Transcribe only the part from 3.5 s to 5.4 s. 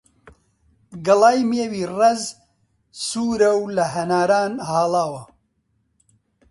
و لە هەناران هاڵاوە